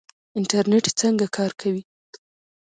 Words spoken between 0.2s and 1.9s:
انټرنیټ څنګه کار کوي؟